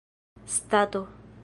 [0.55, 1.05] stato